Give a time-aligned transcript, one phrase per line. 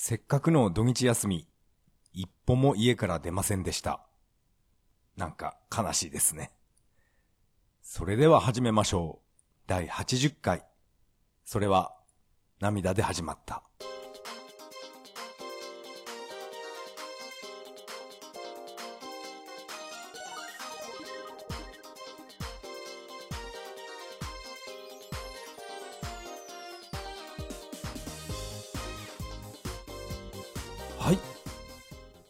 [0.00, 1.48] せっかくの土日休み、
[2.12, 4.00] 一歩も家から出ませんでした。
[5.16, 6.52] なんか悲しいですね。
[7.82, 9.42] それでは始めましょう。
[9.66, 10.64] 第80回。
[11.44, 11.96] それは
[12.60, 13.64] 涙で始まった。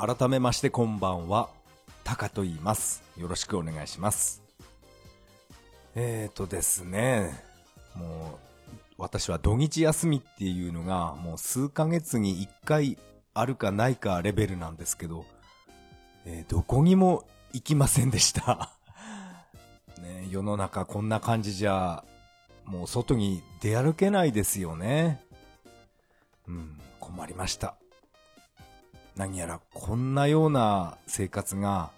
[0.09, 1.51] 改めましてこんばんは。
[2.03, 3.03] タカと言います。
[3.19, 4.43] よろしくお願いします。
[5.95, 7.45] えーとですね、
[7.95, 8.39] も
[8.73, 12.97] う、私は土日休みっていうのがもう数ヶ月に一回
[13.35, 15.27] あるかないかレベルなんですけど、
[16.25, 18.71] えーどこにも行きませんでした。
[20.01, 22.03] ね、世の中こんな感じじゃ、
[22.65, 25.23] もう外に出歩けないですよね。
[26.47, 27.75] うん、困りました。
[29.19, 31.91] 何やらこんなような生活が、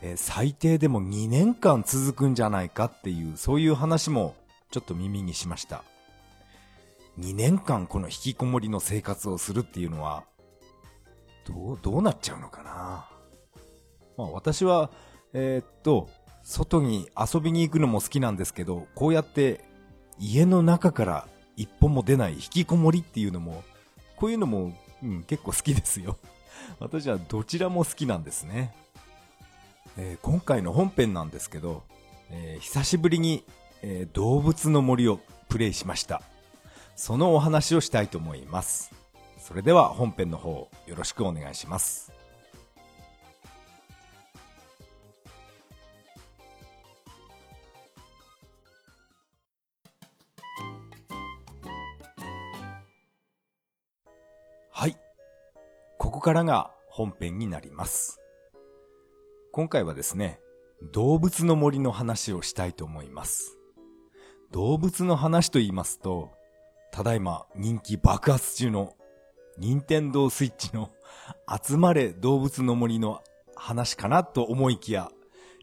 [0.00, 4.34] えー最低でも2年間続くんじゃないかっていう、そういう話も
[4.70, 5.84] ちょっと耳にしました。
[7.20, 10.24] 2年間この引きこもりの生活をするっていうのは、
[11.46, 13.08] どう、どうなっちゃうのかな？
[14.16, 14.90] まあ私は、
[15.34, 16.08] えーっと、
[16.44, 19.64] 外に遊びに行くのも好きなんですけど、こうやって
[20.18, 23.64] 家の中から一歩も出ない引きこもりっていうのも、
[24.16, 26.16] こういうのも、うん、結構好きですよ。
[26.78, 28.74] 私はどちらも好きなんですね。
[29.96, 31.82] えー今回の本編なんですけど、
[32.30, 33.44] えー久しぶりに、
[33.82, 36.22] えー動物の森をプレイしました。
[36.96, 38.92] そのお話をしたいと思います。
[39.38, 42.17] それでは本編の方よろしくお願いします。
[56.18, 58.18] ここからが本編になります。
[59.52, 60.40] 今回はですね、
[60.92, 63.56] 動物の森の話をしたいと思います。
[64.50, 66.32] 動物の話と言いますと、
[66.90, 68.96] ただいま人気爆発中の
[69.58, 70.90] 任天堂スイッチの
[71.64, 73.22] 集まれ動物の森の
[73.54, 75.12] 話かなと思いきや、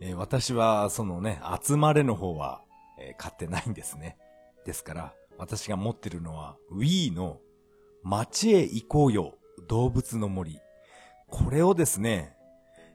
[0.01, 2.61] えー私はそのね、集まれの方は、
[2.97, 4.15] えー買ってないんですね。
[4.65, 7.41] ですから、私が持ってるのは Wii の
[8.03, 9.37] 街へ行こうよ
[9.67, 10.59] 動物の森。
[11.27, 12.35] これをですね、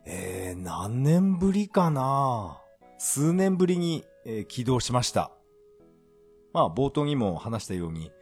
[0.07, 2.61] えー、何年ぶりかな
[2.99, 5.31] 数年ぶりに、えー起動しました。
[6.53, 8.13] まあ、冒頭にも話したように、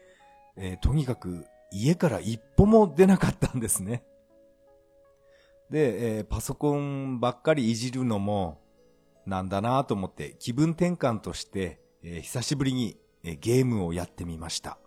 [0.57, 4.05] えーとにかく家から一歩も出なかったんですね。
[5.71, 8.61] で、えーパソコンばっかりいじるのも、
[9.27, 14.79] なんだなと思って気分転換として、えー久しぶりに、えーゲームをやってみました。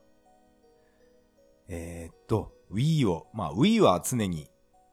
[1.67, 4.49] えーっと、Wii を、まあ Wii は常に、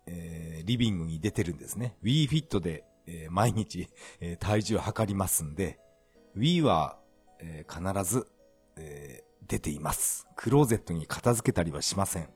[0.06, 1.97] えーリビングに出てるんですね。
[2.03, 3.89] Wii Fit で、えー毎日、
[4.21, 5.78] えー体重を測りますんで、
[6.37, 6.99] Wii は、
[7.41, 8.27] えー必ず、
[8.77, 10.27] えー出ています。
[10.37, 12.28] クローゼットに片付けたりはしません。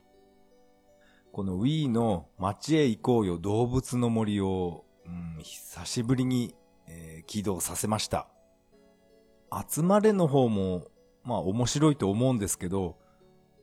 [1.31, 6.54] この Wii の街へ行こうよ動物の森を、うん、久しぶりに、
[6.86, 8.28] えー起動させました。
[9.69, 10.88] 集まれの方も、
[11.22, 12.97] まあ面白いと思うんですけど、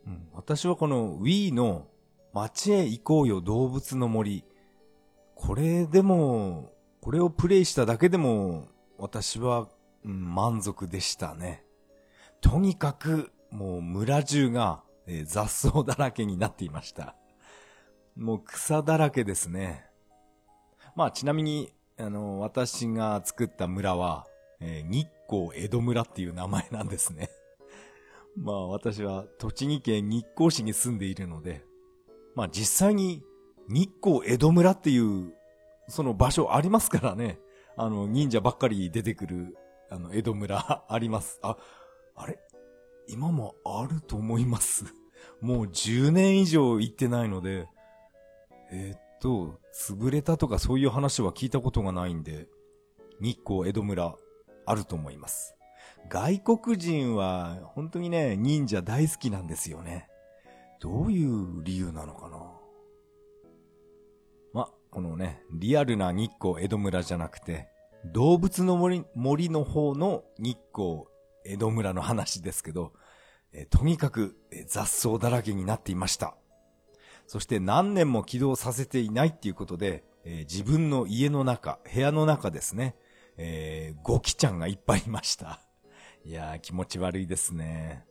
[0.09, 1.85] うん、私はこの Wii の
[2.33, 4.43] 街へ行こうよ動物の森。
[5.35, 9.69] これでも、これをプレイしただけでも、私は、
[10.03, 11.63] うん、満足でしたね。
[12.41, 17.15] とにかく、もう村中が、えー雑草だらけになっていました。
[18.15, 19.85] もう草だらけですね。
[20.95, 24.25] まあちなみに、あの、私が作った村は、
[24.59, 27.29] えー日光江戸村っていう名前なんですね。
[28.37, 31.63] まあ私は栃木県日光市に住んでいるので、
[32.35, 33.23] まあ実際に
[33.67, 35.33] 日光江戸村っていう
[35.87, 37.39] その場所ありますからね。
[37.77, 39.57] あの忍者ばっかり出てくる
[39.89, 41.39] あの江戸村 あります。
[41.41, 41.57] あ、
[42.15, 42.39] あれ？
[43.07, 44.85] 今もあると思います。
[45.41, 47.67] もう10年以上行ってないので、
[48.71, 52.47] えーっと、潰れたとかそういう話は聞いたことがないんで、
[53.19, 54.15] 日光江戸村
[54.65, 55.55] あると思います。
[56.07, 60.07] 外国人は本当にね、忍者大好きなんですよね。
[60.79, 62.37] どういう理由なのかな
[64.53, 67.67] ま、このね、リアルな日光江戸村じゃなくて、
[68.05, 71.03] 動物の森森の方の日光
[71.45, 72.93] 江戸村の話ですけど、
[73.51, 74.37] えとにかく
[74.67, 76.35] 雑草だらけになっていました。
[77.27, 82.95] そして何年も起動させていないっていうことで、えー自分の家の中、部屋の中ですね、
[83.37, 85.61] えーゴキちゃんがいっぱいいました。
[86.25, 88.05] いやー気持ち悪いですね。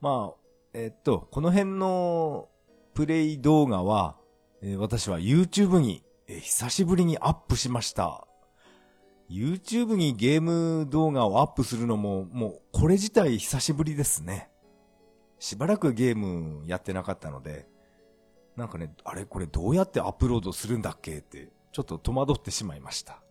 [0.00, 0.40] まあ、
[0.74, 2.48] えーっと、この辺の
[2.94, 4.16] プレイ動画は、
[4.62, 8.26] えー、私は YouTube に、えー、久しぶりにアップしました。
[9.30, 14.50] YouTube にゲーム動画をアップするのも、もうこれ自体久しぶりですね。
[15.38, 17.66] しばらくゲームやってなかったので、
[18.56, 23.22] なんかね、あれこれどうやってアップロードするんだっけって、ちょっと戸惑ってしまいました。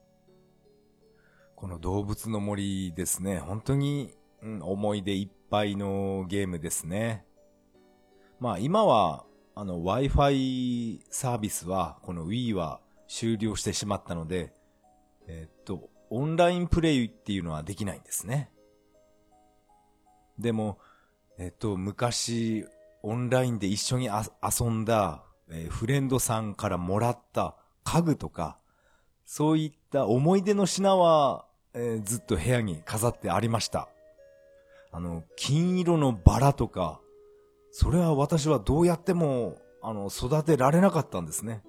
[1.56, 7.26] この動物の森ですね、本当に、うん、思い出いっぱいのゲームですね。
[8.40, 9.26] まあ今は、
[9.56, 14.54] あの Wi-Fi サービスは、この Wii は終了してしまったので、
[15.28, 18.52] えっと、オンラインプレイっていうのはできないんですね。
[20.38, 20.78] でも、
[21.38, 22.66] えっと、昔、
[23.02, 28.60] オンラインで一緒に遊んだ、えー、フレンドさんからもらった家具とか、
[29.26, 33.88] そういった思い出の品は、えー、ずっと部屋に飾ってありました。
[34.92, 37.00] あの、金色のバラとか、
[37.72, 41.64] それは私はどうやっても、あの、育てられなかったんですね。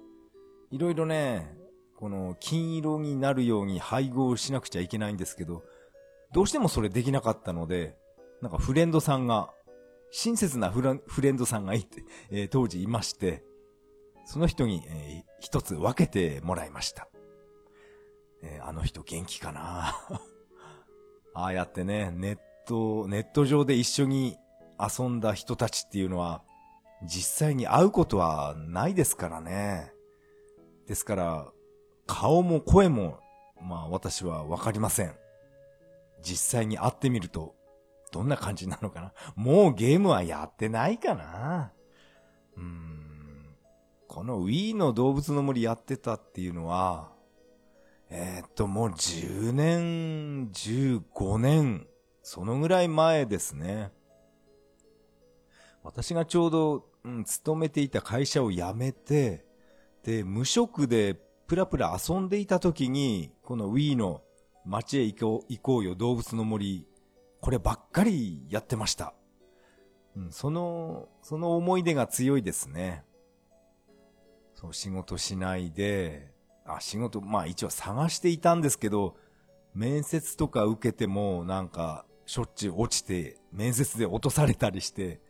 [0.71, 1.55] いろいろね、
[1.95, 5.63] この金色になるように配合しなくちゃいけないんですけど、
[6.33, 7.95] どうしてもそれできなかったので、
[8.41, 9.53] なんかフレンドさんが、
[10.11, 10.81] 親切なフ
[11.21, 13.43] レンドさんがいて、えー、当時いまして、
[14.25, 17.07] その人に、えー、一つ分けてもらいました。
[18.43, 19.95] えー、あの人元気かな？
[21.33, 24.37] ああやってね、ネット、ネット上で一緒に
[24.79, 26.43] 遊んだ人たちっていうのは、
[27.03, 29.91] 実際に会うことはないですからね。
[30.87, 31.51] ですから、
[32.07, 33.19] 顔も声も、
[33.61, 35.15] まあ私はわかりません。
[36.23, 37.55] 実際に会ってみると、
[38.11, 39.13] どんな感じなのかな？
[39.35, 41.71] もうゲームはやってないかな？
[42.55, 43.55] うーん。
[44.07, 47.11] この Wii の動物の森やってたっていうのは、
[48.09, 51.87] えー、っと、もう10年、15年、
[52.21, 53.91] そのぐらい前ですね。
[55.83, 59.45] 私がちょうど、うん、勤めていた会社を辞めて、
[60.03, 61.15] で、無職で
[61.47, 64.21] プラプラ遊んでいた時に、この Wii の
[64.65, 66.87] 街へ行こう行こうよ動物の森、
[67.41, 69.13] こればっかりやってました。
[70.15, 73.03] うん、その、その思い出が強いですね。
[74.53, 76.36] そう、仕事しないで、
[76.67, 79.15] あ、仕事、まあ一応探していたんですけど、
[79.73, 85.21] 面接とか受けてもなんかしょっちゅう落ちて、面接で落とされたりして、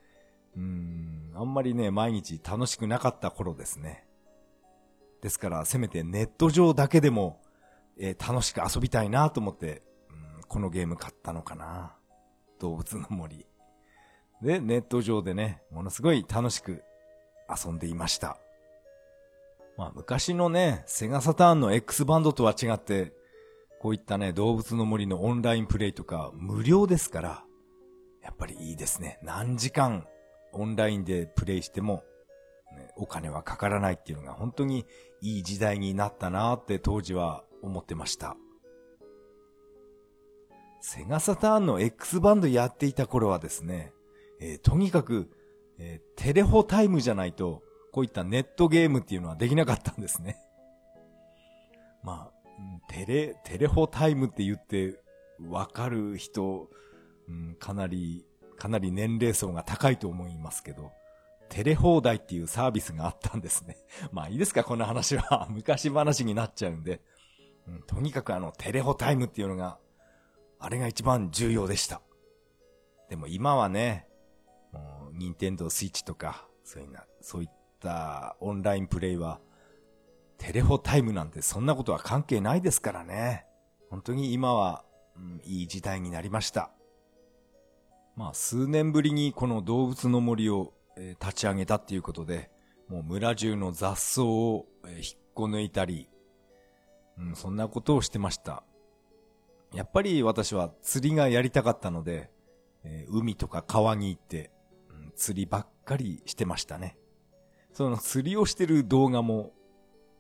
[0.56, 4.06] うーん、あんまりね、毎日楽しくなかった頃ですね。
[5.22, 7.42] ですから、せめてネット上だけでも、
[8.00, 11.96] えー、楽しく遊びたいなと思って、うん、このゲーム買ったのかな。
[12.60, 13.46] 動物の森。
[14.42, 16.84] で、ネット上でね、ものすごい楽しく
[17.50, 18.40] 遊んでいました。
[19.78, 23.14] まあ昔のね、セガサターンの X バンドとは違って、
[23.80, 27.44] こういったね、動物の森のオンラインプレイとか無料ですから、
[28.24, 29.20] やっぱりいいですね。
[29.22, 30.06] 何時間
[30.52, 32.04] オンラインでプレイしても
[32.76, 34.86] ね、お金はかからないっていうのが本当に
[35.22, 38.36] いい時代になったなって当時は思ってました。
[40.82, 43.94] セガサターンの X バンドやっていた頃はですね、
[44.40, 45.30] えー、とにかく、
[45.80, 47.62] えー、テレホタイムじゃないと、
[47.98, 50.38] こういったネットゲームっていうのはできなかったんですね。
[52.04, 55.02] まあ、テレ、テレホタイムって言って
[55.50, 56.70] わかる人、
[57.28, 58.24] うん、かなり、
[58.56, 60.92] かなり年齢層が高いと思いますけど、
[61.50, 63.78] テレ放題っていうサービスがあったんですね。
[64.14, 65.48] まあいいですか、この話は。
[65.50, 67.02] 昔話になっちゃうんで。
[67.66, 69.80] うん、とにかくあの、テレホタイムっていうのが、
[70.60, 72.04] あれが一番重要でした。
[73.10, 74.08] でも今はね、
[74.72, 79.40] もう、ニンテンドースイッチとか、そういうな、そういったオンラインプレイは、
[80.38, 83.46] テレホタイムなんてそんなことは関係ないですからね。
[83.90, 84.84] 本当に今は、
[85.16, 86.72] うん、いい時代になりました。
[88.16, 92.50] まあ数年ぶりにこの動物の森をえー、立ち上げたっていうことで、
[92.90, 95.04] もう村中の雑草を、えー、引っ
[95.34, 96.10] こ抜いたり、
[97.18, 98.64] うん、そんなことをしてました。
[99.74, 102.32] やっぱり私は釣りがやりたかったので、
[102.84, 104.52] えー、海とか川に行って、
[104.90, 106.98] うん、釣りばっかりしてましたね。
[107.78, 109.54] その釣りをしてる動画も、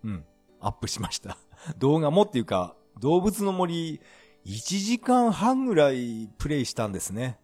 [0.04, 0.24] うん、
[0.60, 1.40] アップしました。
[1.80, 4.00] 動画もっていうか、動物の森、
[4.46, 7.40] 1時間半ぐらいプレイしたんですね。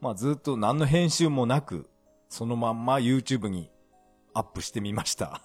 [0.00, 1.90] まあずっと何の編集もなく、
[2.30, 3.70] そのまんま YouTube に
[4.32, 5.42] アップしてみました。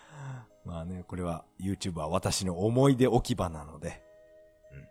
[0.66, 4.02] まあね、これは YouTube は私の思い出置き場なので、
[4.70, 4.86] うん。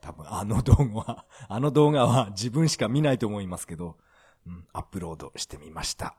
[0.00, 3.98] 多分あの動画は、 あの動画は自分しか見ないと思いますけど、
[4.46, 6.16] うん、アップロードしてみました。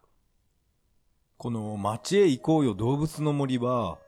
[1.46, 4.00] この街へ行こうよ動物の森は、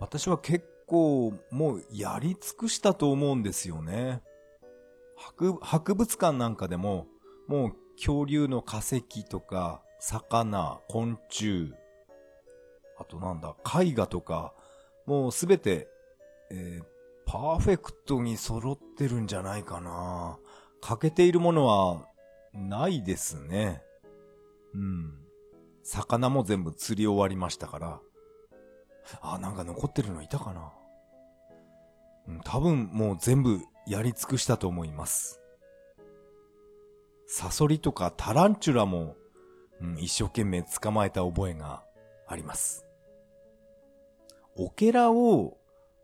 [0.00, 4.22] 私は結構もうやり尽くしたと思うんですよね。
[5.14, 7.06] 博博物館なんかでも、
[7.48, 11.74] もう恐竜の化石とか、魚、昆虫、
[12.98, 14.54] あとなんだ、絵画とか、
[15.04, 15.88] もうすべて、
[16.50, 16.84] えー、
[17.26, 20.38] パーフェクトに揃ってるんじゃないかな。
[20.80, 22.08] 欠けているものは、
[22.54, 23.82] ないですね。
[24.72, 25.25] うん。
[25.86, 28.00] 魚も全部釣り終わりましたから。
[29.20, 30.72] あ、なんか残ってるのいたかな。
[32.26, 35.40] うん、多分もう全部やり尽くしたと思います。
[37.28, 39.14] サソリとかタランチュラも、
[39.80, 41.84] うん、一生懸命捕まえた覚えが
[42.26, 42.84] あります。
[44.56, 45.56] オケラを、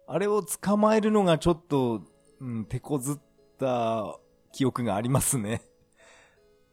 [0.07, 2.03] あれを捕まえるのがちょっと、
[2.41, 3.17] うん、手こずっ
[3.59, 4.17] た
[4.53, 5.62] 記憶がありますね。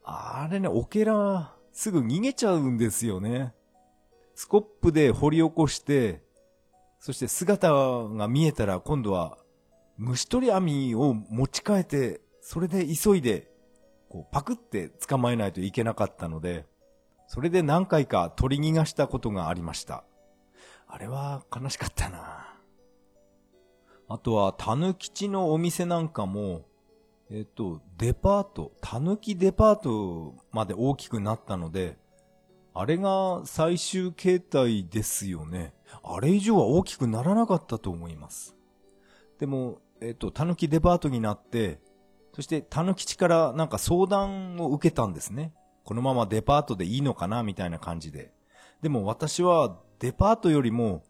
[0.04, 3.54] あれね、オケラ、すぐ逃げちゃうんですよね。
[4.36, 6.22] スコップで掘り起こして、
[7.00, 9.38] そして姿が見えたら今度は
[9.96, 13.50] 虫取り網を持ち替えて、それで急いで、
[14.10, 16.66] こうパクって捕まえないといけなかったので、
[17.28, 20.04] それで何回か取り逃がしたことがありました。
[20.86, 22.56] あれは悲しかったな
[24.10, 26.66] あとは、たぬきちのお店なんかも、
[27.32, 31.98] えっと、デパート、たぬきデパートまで大きくなったので、
[32.74, 35.74] あれが最終形態ですよね。
[36.04, 38.56] あれ以上は大きくならなかったと思います。
[39.38, 41.80] でも、えっと、たぬきデパートになって、
[42.34, 45.54] そしてたぬきちからなんか相談を受けたんですね。
[45.84, 48.32] このままデパートでいいのかなみたいな感じで。
[48.82, 51.04] でも私はデパートよりも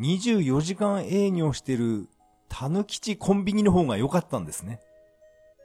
[0.00, 2.08] 24時間営業してる
[2.48, 4.80] たぬきちコンビニの方が良かったんですね。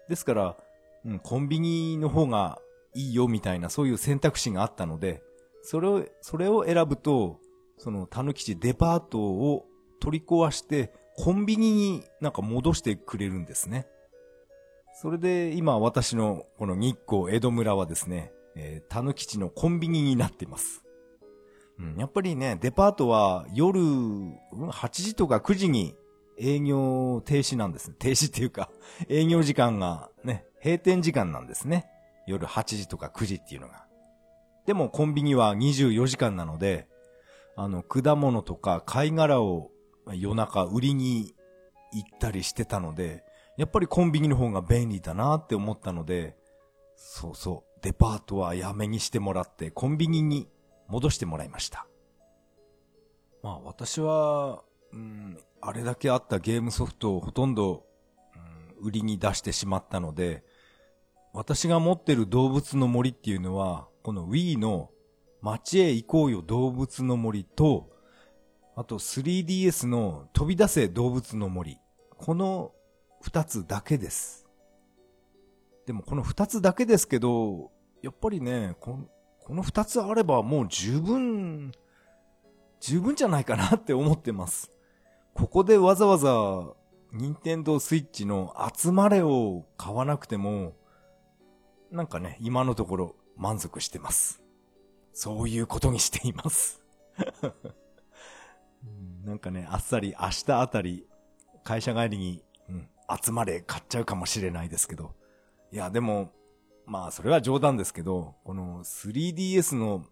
[0.09, 0.57] ですから、
[1.05, 2.59] うん、コンビニの方が
[2.93, 5.21] いいよみたいなそういう選択肢があったので、
[5.61, 7.39] それを、それを選ぶと、
[7.77, 9.65] そのたぬきちデパートを
[9.99, 13.87] 取り壊してコンビニになんか戻してくれるんですね。
[14.99, 20.83] それで今私のこの日光江戸村はですね、えー、たぬきちのコンビニになっています。
[21.79, 25.95] うん、やっぱりね、デパートは夜、8時とか9時に
[26.39, 27.95] 営業停止なんですね。
[27.99, 28.69] 停止っていうか、
[29.09, 31.89] 営業時間がね、閉店時間なんですね。
[32.25, 33.85] 夜8時とか9時っていうのが。
[34.65, 36.87] でもコンビニは24時間なので、
[37.55, 39.71] あの、果物とか貝殻を
[40.13, 41.33] 夜中売りに
[41.93, 43.23] 行ったりしてたので、
[43.57, 46.37] やっぱりコンビニの方が便利だなって思ったので、
[46.95, 50.47] そうそう、デパートはやめにしてもらってコンビニに
[50.87, 51.87] 戻してもらいました。
[53.41, 54.63] まあ私は、
[54.93, 57.83] うん、あれだけあったゲームソフトをほとんど、
[58.79, 60.45] うん、売りに出してしまったので、
[61.33, 64.91] 私が持ってる動物の森っていうのは、この Wii の
[65.41, 67.89] 街へ行こうよ動物の森と、
[68.77, 71.77] あと 3DS の飛び出せ動物の森。
[72.15, 72.71] この
[73.21, 74.47] 二つだけです。
[75.85, 77.71] でもこの二つだけですけど、
[78.01, 79.05] やっぱりね、こ
[79.49, 81.73] の二つあればもう十分、
[82.79, 84.71] 十分じゃないかなって思ってます。
[85.37, 86.73] ここでわざわざ、
[87.13, 90.73] 任天堂スイッチの集まれを買わなくても、
[91.91, 94.41] なんかね、今のところ満足してます。
[95.13, 96.83] そういうことにしています
[99.25, 101.05] なんかね、あっさり明日あたり、
[101.63, 102.89] 会社帰りに、うん、
[103.23, 105.13] 集まれ買っちゃうかもしれないですけど。
[105.71, 106.31] いや、でも、
[106.87, 110.03] まあ、それは冗談ですけど、この 3DS の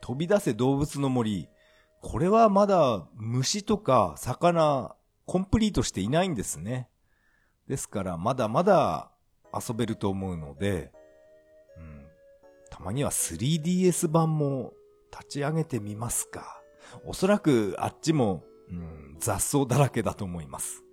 [0.00, 1.48] 飛び出せ動物の森、
[2.04, 4.94] これはまだ虫とか魚、
[5.24, 6.90] コンプリートしていないんですね。
[7.66, 9.10] ですから、まだまだ
[9.54, 10.92] 遊べると思うので、
[11.78, 12.04] うん、
[12.70, 14.74] たまには 3DS 版も
[15.10, 16.60] 立ち上げてみますか。
[17.06, 20.84] おそらくあっちも、うん、雑草だらけだと思います。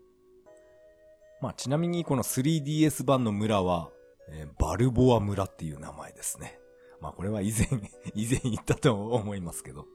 [1.42, 3.92] まあ、ちなみにこの 3DS 版の村は、
[4.30, 6.58] えー、バルボア村っていう名前ですね。
[7.02, 7.68] まあこれは以前、
[8.16, 9.86] 以前言ったと思いますけど。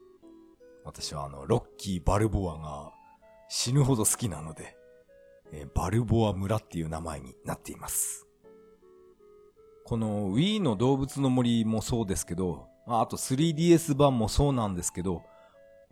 [0.87, 2.93] 私はあの、ロッキー・バルボアが
[3.49, 4.77] 死ぬほど好きなので、
[5.51, 8.25] えー、バルボア村っていう名前になっています。
[9.83, 15.23] この Wii の動物の森もそうですけど、あと 3DS 版もそうなんですけど、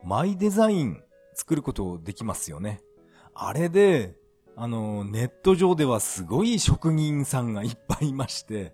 [0.02, 2.80] マイデザイン作ることできますよね。
[3.34, 4.16] あれで、
[4.56, 8.74] あの、ネット上ではすごい職人さんがいっぱいいまして、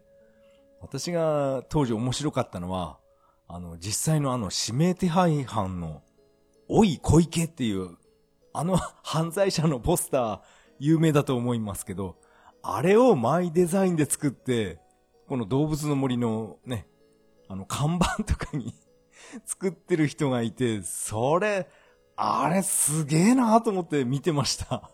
[0.82, 3.00] 私が当時面白かったのは、
[3.48, 6.04] あの、実際のあの指名手配犯の
[6.74, 7.98] おい小池っていう、
[8.54, 10.42] あの 犯罪者のポスター、
[10.80, 12.16] 有名だと思いますけど、
[12.63, 14.80] あれをマイデザインで作って、
[15.28, 16.88] この動物の森のね、
[17.50, 18.74] あの看板とかに
[19.44, 21.68] 作ってる人がいて、それ、
[22.16, 24.92] あれすげえなと思って見てました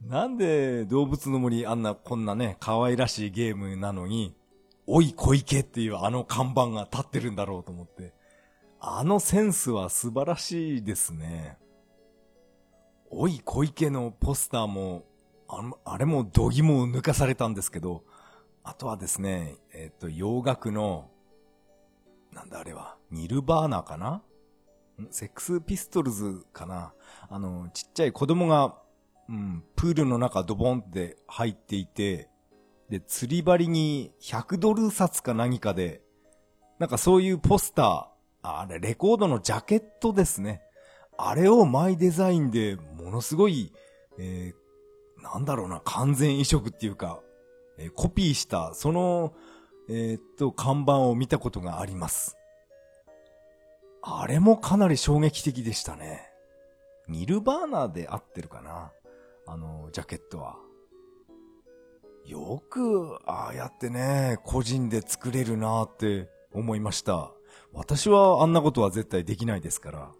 [0.00, 4.36] なんで動物の森あんなこんなね、可愛らしいゲームなのに、
[4.86, 8.16] おい小池っていうあの看板が立ってるんだろうと思って。
[8.80, 11.58] あのセンスは素晴らしいですね。
[13.10, 15.04] おい小池のポスターも、
[15.48, 18.04] ああれも度肝を抜かされたんですけど、
[18.62, 21.10] あとはですね、えっ、と、洋楽の、
[22.32, 24.22] なんだあれは、ニルバーナかな？
[25.10, 26.92] セックスピストルズかな？
[27.28, 28.76] あの、ちっちゃい子供が、
[29.28, 32.28] うん、プールの中ドボンって入っていて、
[32.90, 36.02] で、釣り針に100ドル札か何かで、
[36.78, 38.07] なんかそういうポスター、
[38.42, 40.62] あれ、レコードのジャケットですね。
[41.16, 43.72] あれをマイデザインでものすごい、
[44.18, 47.20] えー、なんだろうな、完全移植っていうか、
[47.76, 49.34] えー、コピーした、その、
[49.88, 52.36] えー、っと、看板を見たことがあります。
[54.02, 56.30] あれもかなり衝撃的でしたね。
[57.08, 58.92] ニルバーナーで合ってるかな？
[59.46, 60.56] あの、ジャケットは。
[62.24, 67.32] よく、ああやってね、個人で作れるなって思いました。
[67.72, 70.10] 私はあんなことは絶対できないですから。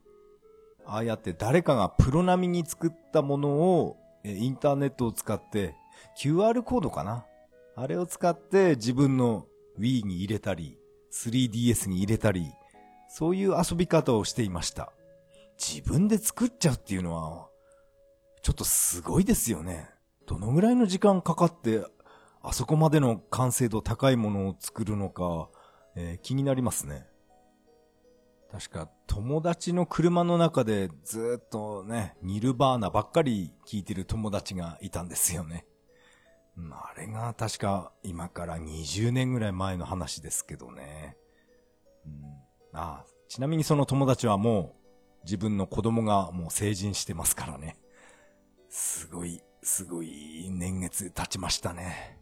[0.86, 5.74] ああやって誰かがプロ並みに作ったものをインターネットを使って
[6.18, 7.26] QR コードかな？
[7.76, 9.46] あれを使って自分の
[9.78, 10.78] Wii に入れたり
[11.12, 12.50] 3DS に入れたり
[13.08, 14.92] そういう遊び方をしていました。
[15.58, 17.48] 自分で作っちゃうっていうのは
[18.42, 19.90] ちょっとすごいですよね。
[20.26, 21.84] どのぐらいの時間かかって
[22.42, 25.48] あそこまでの完成度高いものを作るのか、
[25.96, 27.07] えー、気になりますね。
[28.50, 35.66] 確か友達の車の中でずっとね、ニルバーナばっかり聴いてる友達がいたんですよね。
[36.72, 41.16] あれが確か今から20年ぐらい前の話ですけどね。
[42.06, 42.12] うん、
[42.72, 47.76] あちなみにその友達はもう自分の子供がもう成人してますからね。
[48.70, 52.18] すごい、すごい年月経ちましたね。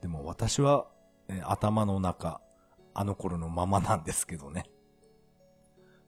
[0.00, 0.86] でも私は、
[1.44, 2.40] 頭の中、
[2.94, 4.64] あの頃のままなんですけどね。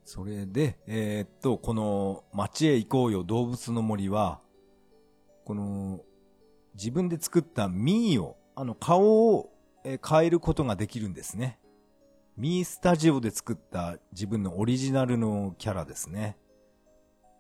[0.05, 4.41] それで、えー、っと、この街へ行こうよ動物の森は、
[5.45, 6.01] この
[6.75, 9.51] 自分で作ったミーを、あの顔を
[9.85, 11.59] 変えることができるんですね。
[12.37, 16.37] ミースタジオで作った自分のオリジナルのキャラですね。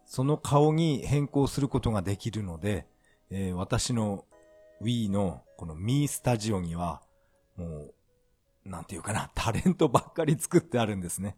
[0.06, 2.86] その顔に変更することができるので、
[3.30, 4.24] えー、私の
[4.82, 7.02] Wii のこのミースタジオには、
[7.56, 11.36] もう、なんていうかな、タレントばっかり作ってあるんですね。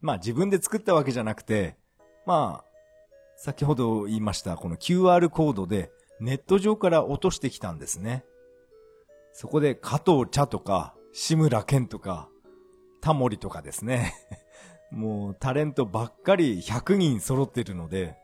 [0.00, 1.76] まあ自分で作ったわけじゃなくて、
[2.26, 2.64] まあ、
[3.36, 8.24] 先ほど言いましたこの QR コードでネット上から落としてきたんですね。
[9.32, 12.28] そこで加藤茶とか、志村けんとか、
[13.00, 14.14] タモリとかですね。
[14.90, 18.16] もうタレントばっかり100人揃ってるので、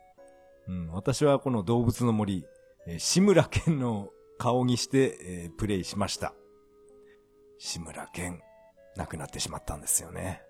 [0.67, 2.45] うん、私はこの動物の森、
[2.87, 6.35] え、志村けんの顔にして、えー、プレイしました。
[7.59, 8.43] 志村けん、
[8.97, 10.43] 亡くなってしまったんですよね。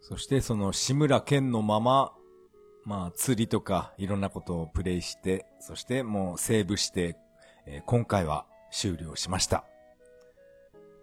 [0.00, 2.12] そしてその志村けんのまま、
[2.84, 7.16] まあ釣りとかいろんなことをプレイして、そしてもうセーブして、
[7.66, 9.64] えー、今回は終了しました。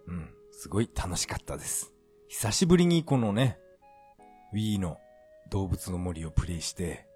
[0.07, 1.93] うん、すごい楽しかったです。
[2.27, 3.59] 久しぶりにこのね、
[4.53, 4.97] Wii の
[5.49, 7.07] 動物の森をプレイして、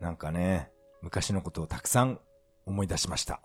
[0.00, 0.70] なんかね、
[1.02, 2.20] 昔のことをたくさん
[2.66, 3.40] 思い出しました。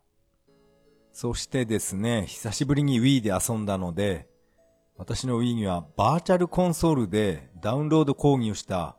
[1.14, 4.28] そしてですね、久しぶりに Wii で遊んだので、
[5.00, 8.98] 私の Wii にはバーチャルコンソールでダウンロード購入した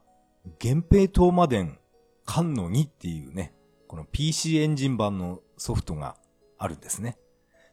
[0.64, 1.78] 源平東馬伝
[2.24, 3.52] 缶の2っていうね、
[3.86, 6.16] この PC エンジン版のソフトが
[6.56, 7.18] あるんですね。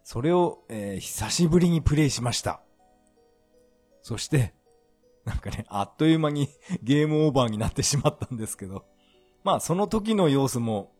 [0.04, 2.60] それを、えー、久しぶりにプレイしました。
[4.02, 4.54] そして、
[5.24, 6.50] なんかね、あっという間に
[6.84, 8.84] ゲームオーバーになってしまったんですけど、
[9.46, 10.92] まあその時の様子も、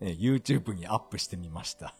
[0.00, 1.94] えー、YouTube にアップしてみました。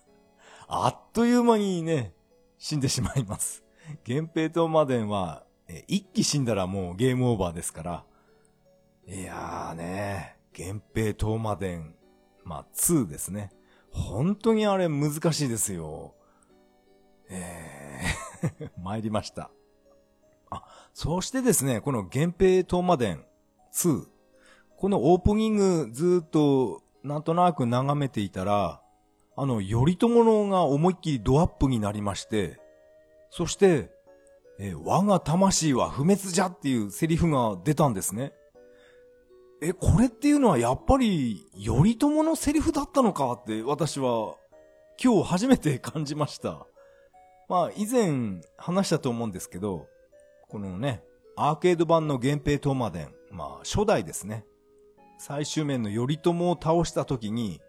[0.67, 2.15] あっという間にね、
[2.57, 3.63] 死んでしまいます。
[4.07, 8.05] 源平島までは、え一気死んだらもうゲームオーバーですから。
[9.07, 11.81] いやーね、源平島まで
[12.45, 13.51] まあ2ですね。
[13.91, 16.15] 本当にあれ難しいですよ。
[17.29, 18.23] えー
[18.83, 19.51] 参りました。
[20.51, 23.19] あ、そしてですね、この源平島まで
[23.73, 24.07] 2。
[24.77, 28.83] このオープニングずっとなんとなく眺めていたら、
[29.37, 32.61] あの、頼朝のが思いっきりドアップになりまして、
[33.33, 33.91] そして、
[34.59, 38.35] え我が魂は不滅じゃっていうセリフが出たんですね。
[39.63, 44.37] え、これっていうのはやっぱり、頼朝のセリフだったのかって私は
[45.03, 46.67] 今日初めて感じました。
[47.49, 49.87] まあ以前話したと思うんですけど、
[50.51, 51.03] このね、
[51.35, 54.45] アーケード版の源平東馬伝、まあ初代ですね。
[55.17, 57.63] 最終面の頼朝を倒した時に、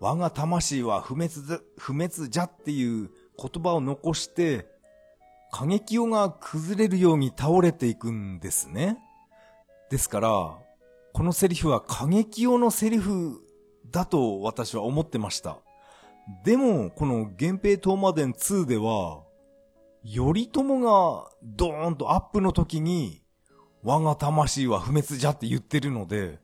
[0.00, 1.34] 我が魂は不滅
[1.76, 4.74] 不滅じゃっていう言葉を残して、
[5.58, 8.98] 影清が崩れるように倒れていくんですね。
[9.90, 10.58] ですから、
[11.14, 13.40] このセリフは影清のセリフ
[13.90, 15.58] だと私は思ってました。
[16.44, 19.22] でも、この源平東馬伝2では、
[20.04, 23.22] 頼朝がドーンとアップの時に、
[23.82, 26.38] 我が魂は不滅じゃって言ってるので、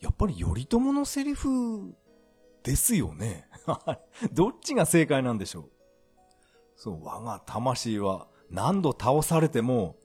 [0.00, 1.94] やっぱり頼朝のセリフ
[2.62, 3.46] ですよね。
[4.32, 5.75] どっちが正解なんでしょう？
[6.76, 9.96] そう、我が魂は何度倒されても、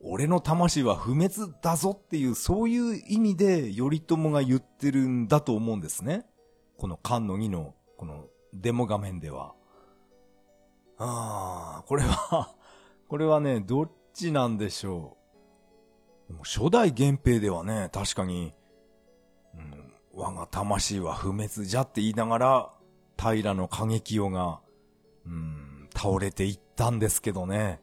[0.00, 6.24] 俺の魂は不滅だぞっていう、そういう意味で頼朝が言ってるんだと思うんですね。
[6.78, 9.54] この漢の儀の、このデモ画面では。
[10.98, 12.54] ああ、これは
[13.08, 15.16] これはね、どっちなんでしょ
[16.30, 16.34] う。
[16.44, 18.54] 初代源平ではね、確かに、
[19.54, 22.70] うん、我が魂は不滅じゃって言いながら、
[23.16, 24.60] 平の景清が、
[25.26, 25.63] うん、
[25.94, 27.80] 倒れていったんですけどね。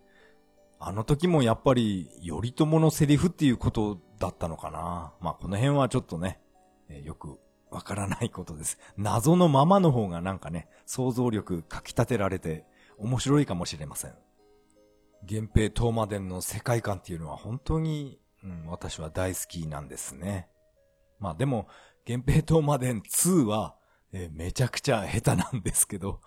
[0.80, 5.14] あの時もやっぱり、頼朝のセリフっていうことだったのかな。
[5.22, 6.42] まあ、この辺はちょっとね、
[6.90, 8.78] え、よくわからないことです。
[8.98, 12.66] 謎のままの方がなんかね、想像力かき立てられて
[12.98, 14.16] 面白いかもしれません。
[15.30, 20.50] 源平東馬伝の世界観っていうのは本当に、うん、私は大好きなんですね。
[21.20, 21.68] まあでも、
[22.08, 23.76] 源平東馬伝2は、
[24.12, 26.20] え、めちゃくちゃ下手なんですけど、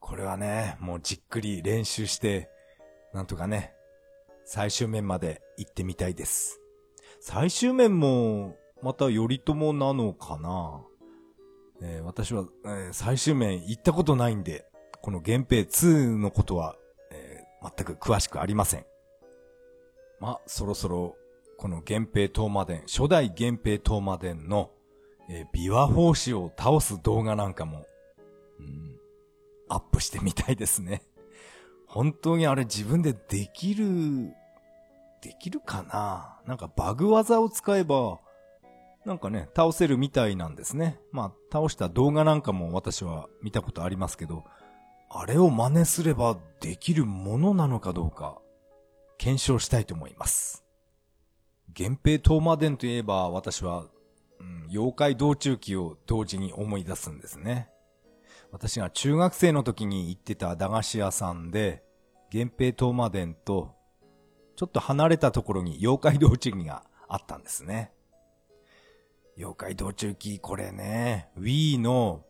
[0.00, 2.48] これはね、もうじっくり練習して、
[3.12, 3.74] なんとかね、
[4.44, 6.60] 最終面まで行ってみたいです。
[7.20, 10.80] 最終面も、また頼朝なのかな、
[11.82, 14.66] えー、私は、えー、最終面行ったことないんで、
[15.02, 16.76] この源平2のことは、
[17.10, 18.86] えー、全く詳しくありません。
[20.20, 21.16] まそろそろ、
[21.56, 24.70] この源平東馬伝、初代源平東馬伝の、
[25.28, 27.84] えー、琵琶法師を倒す動画なんかも、
[29.68, 31.02] アップしてみたいですね。
[31.86, 34.34] 本当にあれ自分でできる、
[35.22, 36.40] できるかな？
[36.46, 38.18] なんかバグ技を使えば、
[39.04, 40.98] なんかね、倒せるみたいなんですね。
[41.12, 44.44] まあ、倒した動画なんかも私は見たことありますけど、
[45.10, 48.38] あれを真似すればできるものなのかどうか、
[49.16, 50.64] 検証したいと思います。
[51.76, 53.86] 源平東馬伝といえば私は、
[54.40, 57.70] うん、妖怪道中記を同時に思い出すんですね。
[58.50, 61.82] 私が中学生の時に行ってた駄菓子屋さんで、
[62.32, 63.74] 源平東馬伝と、
[64.56, 67.92] ちょっと離れたところに妖怪道中記があったんですね。
[69.36, 72.24] 妖怪道中記、これね、Wii の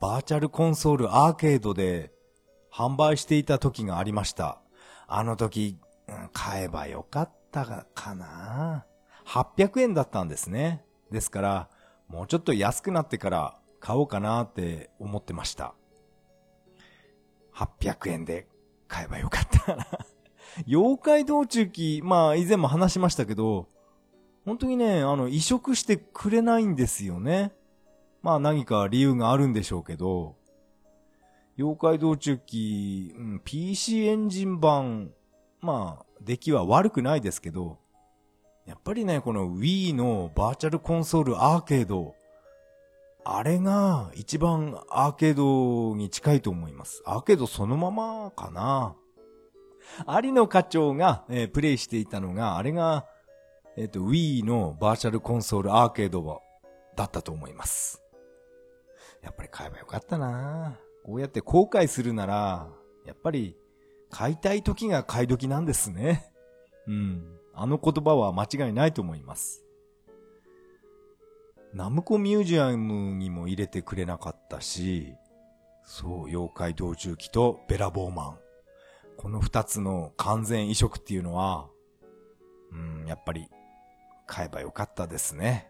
[0.00, 2.12] バーチャルコンソールアーケードで
[2.72, 4.60] 販売していた時がありました。
[5.06, 5.78] あの時、
[6.32, 8.86] 買えばよかったかな。
[9.26, 10.84] 800円だったんですね。
[11.10, 11.70] ですから、
[12.08, 15.74] もうちょっと安くなってから買おうかなって思ってました。
[17.54, 18.46] 800円で
[18.88, 19.86] 買えばよかったな。
[20.66, 23.68] 妖怪道中記、まあ以前も話しましたけど、
[24.46, 27.52] 本当にね、あの、移植してくれないんですよね。
[28.22, 30.36] まあ何か理由があるんでしょうけど、
[31.58, 35.12] 妖怪道中記、うん、PC エンジン版、
[35.60, 37.78] まあ、出来は悪くないですけど、
[38.64, 42.14] やっぱりね、この Wii のバーチャルコンソールアーケード、
[43.24, 47.02] あれが一番アーケードに近いと思います。
[47.06, 48.96] アーケードそのままかな。
[50.22, 53.06] 有野課長が、えー、プレイしていたのが、あれが、
[53.76, 56.42] えっ、ー、と、Wii のバーチャルコンソールアーケード
[56.96, 58.02] だったと思います。
[59.22, 62.68] やっぱり買えばよかったなこうやって後悔するなら、
[63.06, 63.56] やっぱり、
[64.10, 66.30] 買いたい時が買い時なんですね。
[66.86, 67.24] うん。
[67.54, 69.63] あの言葉は間違いないと思います。
[71.74, 75.16] ナムコミュージアムにも入れてくれなかったし、
[75.82, 78.38] そう、妖怪道中記とベラボーマン。
[79.16, 81.68] この二つの完全移植っていうのは、
[82.70, 83.48] うん、やっぱり、
[84.26, 85.68] 買えばよかったですね。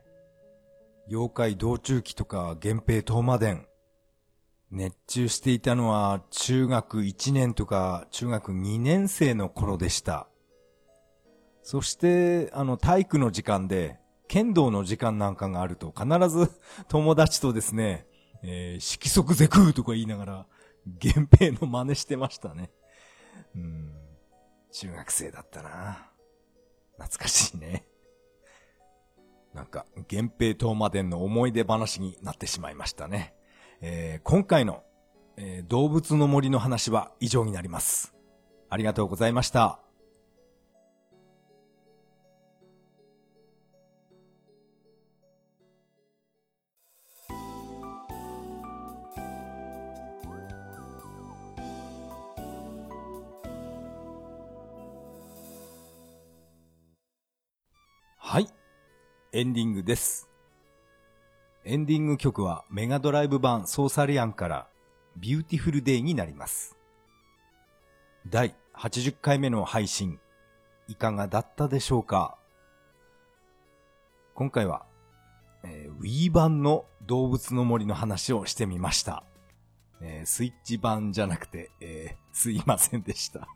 [1.09, 3.67] 妖怪道中記とか源平東馬伝、
[4.71, 10.29] 熱中していたのは中学1年とか中学2年生の頃でした。
[11.63, 13.99] そして、あの、体育の時間で、
[14.35, 16.51] 剣道の時間なんかがあると、必ず
[16.91, 18.05] 友達とですね、
[18.43, 20.47] えー、色即是空とか言いながら、
[20.85, 22.73] 源平の真似してましたね。
[23.55, 23.95] うん。
[24.73, 26.11] 中学生だったな。
[26.99, 27.87] 懐かしいね。
[29.53, 33.37] なんか、源平東馬伝の思い出話になってしまいましたね。
[33.81, 34.83] えー、今回の、
[35.37, 38.17] えー、動物の森の話は以上になります。
[38.69, 39.79] ありがとうございました。
[59.37, 60.29] エンディングです。
[61.65, 64.69] エンディング曲はメガドライブ版ソーサリアンから
[65.17, 66.77] Beautiful Day になります。
[68.29, 70.21] 第80回目の配信、
[70.87, 72.39] いかがだったでしょうか？
[74.37, 74.87] 今回は、
[75.65, 79.25] えー、Wii 版の動物の森の話をしてみました。
[80.01, 83.49] えースイッチ版じゃなくて、えーすいませんでした。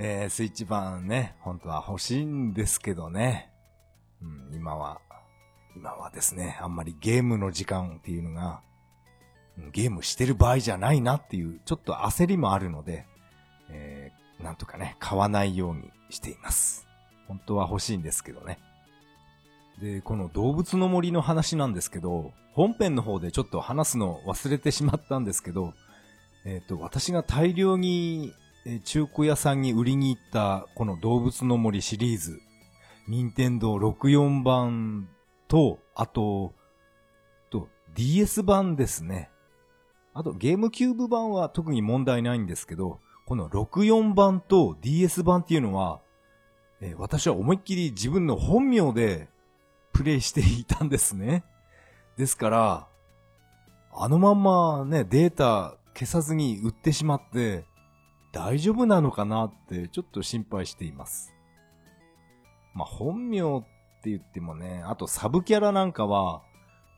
[0.00, 3.51] えースイッチ版ね、本当は欲しいんですけどね。
[4.22, 5.00] うん、今は、
[5.76, 8.60] 今はですね、あんまりゲームの時間っていうのが、
[9.72, 13.06] ゲームしてる場合じゃないなっていう、ちょっと焦りもあるので、
[13.70, 16.86] えーなんとかね、買わないようにしています。
[17.28, 18.58] 本当は欲しいんですけどね。
[19.80, 25.72] で、この動物の森の話なんですけど、本編の方でちょっと話すの忘れてしまったんですけど、
[26.44, 28.32] えっ、と、私が大量に
[28.84, 32.40] 中古屋さんに売りに行ったこの動物の森シリーズ、
[33.08, 35.08] 任天堂64版
[35.48, 36.54] と、あと、
[37.50, 39.30] と DS 版ですね。
[40.14, 46.00] あとゲームキューブ版は特に問題ないんですけど、この64版と DS 版っていうのは、
[46.80, 49.28] えー私は思いっきり自分の本名で
[49.92, 51.44] プレイしていたんですね。
[52.16, 52.88] ですから、
[53.94, 57.64] あのまんまね、データ消さずに売ってしまって、
[58.32, 61.31] 大丈夫なのかなってちょっと心配しています。
[62.74, 63.62] まあ、本名っ
[64.02, 66.42] て言ってもね、あとサブキャラなんかは、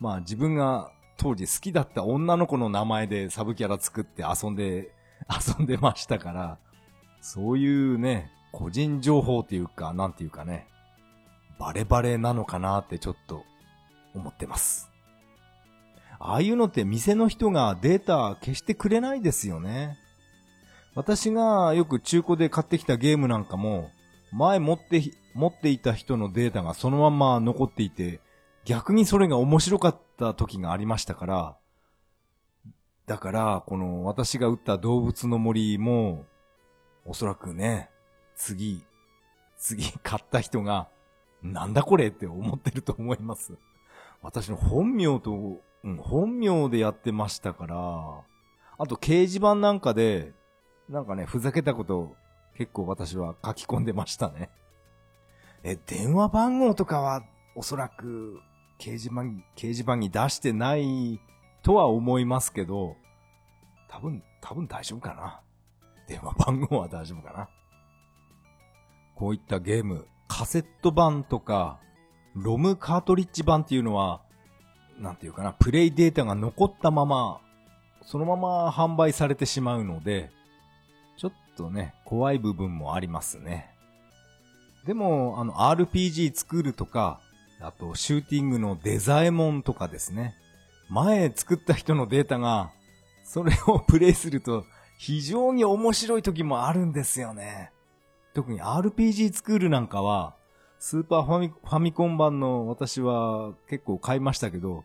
[0.01, 4.93] まあ自分が当時好きだった女の子の名前でサブキャラ作って遊んで、
[5.31, 6.59] 遊んでましたから、
[7.21, 10.67] そういうね、個人情報っていうか、なんていうかね、
[11.59, 13.45] バレバレなのかなってちょっと
[14.15, 14.91] 思ってます。
[16.19, 19.99] ああいうのって店の人がデータ消してくれないですよね。
[20.95, 23.91] 私がよく中古で買ってきたゲームなんかも、
[24.33, 25.03] 前持って、
[25.35, 28.21] 持っていた人のデータがそのまま残っていて、
[28.65, 31.57] 逆にそれが面白かった時がありましたから、
[33.07, 36.25] だから、この私が打った動物の森も、
[37.05, 37.91] おそらくね、
[38.35, 38.83] 次、
[39.59, 40.89] 次買った人が、
[41.43, 43.53] なんだこれって思ってると思います。
[44.23, 47.77] 私の本名と、うん、本名でやってましたから、
[48.79, 50.33] あと掲示板なんかで、
[50.89, 52.17] なんかね、ふざけたこと
[52.57, 54.49] 結構私は書き込んでましたね。
[55.65, 57.23] え、電話番号とかは
[57.57, 58.39] おそらく
[58.79, 59.23] 掲示板、
[59.57, 61.21] 掲示板に出してない
[61.63, 62.97] とは思いますけど、
[63.89, 65.41] 多分、多分大丈夫かな。
[66.07, 67.49] 電話番号は大丈夫かな。
[69.15, 71.81] こういったゲーム、カセット版とか、
[72.35, 74.21] ロムカートリッジ版っていうのは、
[74.99, 77.41] なんていうかな、プレイデータが残ったまま、
[78.03, 80.31] そのまま販売されてしまうので、
[81.17, 83.74] ちょっとね、怖い部分もありますね。
[84.87, 87.21] でも、あの、RPG 作るとか、
[87.61, 90.35] あと、シューティングのデザエモンとかですね。
[90.91, 92.71] 前作った人のデータが、
[93.25, 94.65] それをプレイすると、
[94.99, 97.73] 非常に面白い時もあるんですよね。
[98.35, 100.35] 特に RPG スクールなんかは、
[100.79, 104.85] スーパーファミファミコン版の私は結構買いましたけど、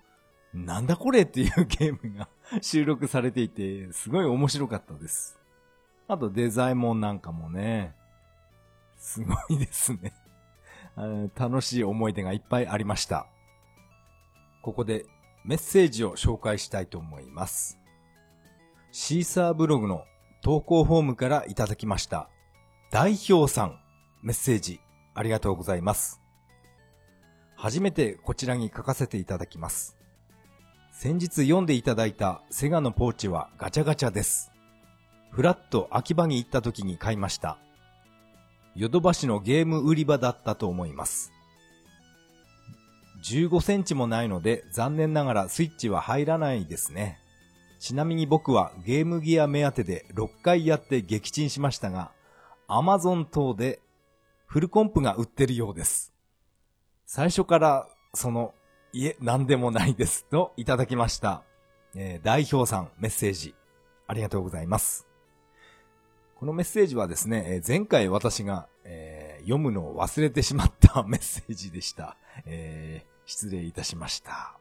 [0.54, 2.30] なんだこれっていうゲームが
[2.62, 5.38] 収録されていて、すごい面白かったです。
[6.08, 7.94] あとデザイモンなんかもね、
[9.00, 10.14] すごいですね。
[11.36, 13.26] 楽しい思い出がいっぱいありました。
[14.62, 15.06] ここで
[15.46, 17.80] メッセージを紹介したいと思います。
[18.92, 20.04] シーサーブログの
[20.42, 22.30] 投稿フォームからいただきました。
[22.92, 23.80] 代表さん、
[24.22, 24.82] メッセージ
[25.14, 26.22] ありがとうございます。
[27.56, 29.98] 初めてこちらに書かせていただきます。
[30.92, 34.52] 先日読んでいただいたセガのポーチはガチャガチャです。
[35.30, 37.60] フラッと秋葉に行った時に買いました。
[38.76, 41.32] ヨドバシのゲーム売り場だったと思います。
[43.24, 47.20] 15センチもないので残念ながらスイッチは入らないですね。
[47.80, 52.12] ちなみに僕はゲームギア目当てで6回やって撃沈しましたが、
[52.68, 53.82] アマゾン等で
[54.46, 56.14] フルコンプが売ってるようです。
[57.06, 58.54] 最初からその、
[58.92, 61.44] いえ、なんでもないですといただきました。
[61.96, 63.56] えー代表さんメッセージ
[64.08, 65.09] ありがとうございます。
[66.40, 72.18] このメッセージはですね、前回私が、えー読むのを忘れてしまったメッセージでした。
[72.46, 74.58] えー失礼いたしました。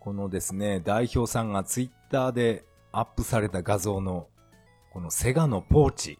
[0.00, 4.26] このですね、代表さんがツイッターでアップされた画像の、
[4.92, 6.18] このセガのポーチ。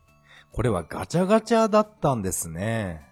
[0.53, 3.03] これはガチャガチャだったんですね。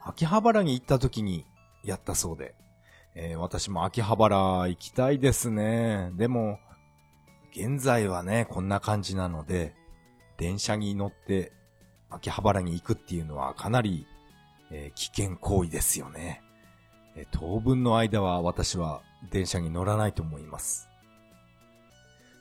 [0.00, 1.44] 秋葉原に行った時に
[1.82, 2.54] やったそうで。
[3.16, 6.12] えー私も秋葉原行きたいですね。
[6.14, 6.60] でも、
[7.50, 9.74] 現在はね、こんな感じなので、
[10.36, 11.52] 電車に乗って
[12.10, 14.06] 秋葉原に行くっていうのはかなり、
[14.70, 16.42] えー危険行為ですよね。
[17.16, 20.88] え当分の間は私は電車に乗らないと思います。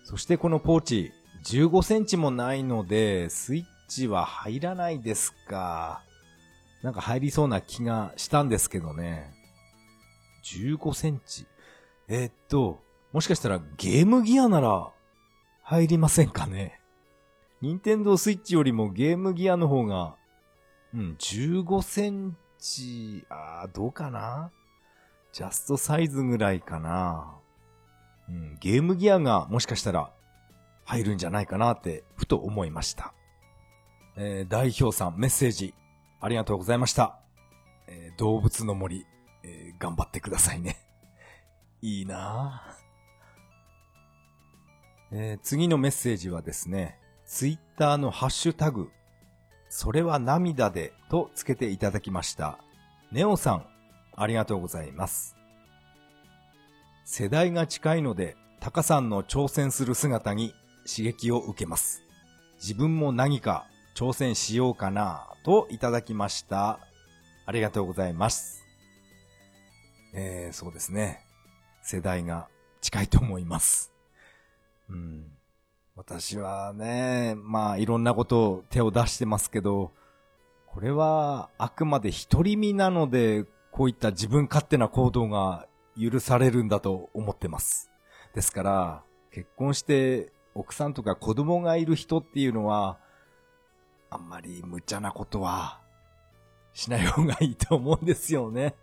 [0.03, 1.11] そしてこのポーチ、
[1.45, 6.03] 15センチもないので、スイッチは入らないですか。
[6.83, 9.31] なんか入りそうな気がしたんですけどね。
[10.43, 11.45] 15センチ。
[12.07, 12.81] えー、っと、
[13.13, 14.91] もしかしたらゲームギアなら
[15.63, 16.80] 入りませんかね。
[17.61, 20.15] ニンテンドースイッチよりもゲームギアの方が、
[20.95, 24.51] うん、15センチ、あー、どうかな？
[25.31, 27.35] ジャストサイズぐらいかな。
[28.27, 30.11] うん、ゲームギアがもしかしたら
[30.85, 33.13] 入るんじゃないかなって、ふと思いました。
[34.17, 35.75] えー、代表さん、メッセージ、
[36.19, 37.19] ありがとうございました。
[37.87, 39.05] えー、動物の森、
[39.43, 40.77] えー、頑張ってくださいね。
[41.81, 42.81] いいなぁ
[45.13, 46.97] えー、次のメッセージはですね、
[47.33, 48.91] ツイッターのハッシュタグ、
[49.69, 52.59] それは涙でとつけていただきました。
[53.09, 53.65] ネオさん、
[54.17, 55.37] ありがとうございます。
[57.05, 60.53] 世代が近いので、タカさんの挑戦する姿に
[60.85, 62.03] 刺激を受けます。
[62.57, 63.65] 自分も何か
[63.95, 66.81] 挑戦しようかなといただきました。
[67.45, 68.61] ありがとうございます。
[70.13, 71.25] えー、そうですね。
[71.81, 72.49] 世代が
[72.81, 73.93] 近いと思います。
[74.89, 75.40] うん。
[75.95, 79.91] 私はね、まあいろんなことを手を出してますけど、
[80.65, 85.67] これはあくまで独り身なので、こういった自分勝手な行動が
[85.99, 87.91] 許されるんだと思ってます。
[88.33, 92.97] ですから、結婚して奥さんとか子供がいる人っていうのは、
[94.09, 95.81] あんまり無茶なことは
[96.73, 98.75] しない方がいいと思うんですよね。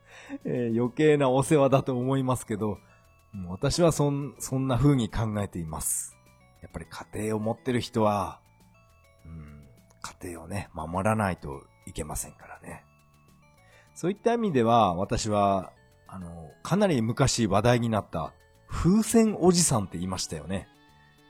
[0.44, 2.78] えー、余計なお世話だと思いますけど、
[3.46, 6.17] 私はそん、そんな風に考えています。
[6.68, 8.40] やっぱり家庭を持ってる人は、
[9.24, 9.64] うん、
[10.20, 12.84] 家庭をね、守らないといけませんからね。
[13.94, 15.72] そういった意味では、私は、
[16.06, 18.32] あの、かなり昔話題になった
[18.68, 20.68] 風船おじさんって言いましたよね。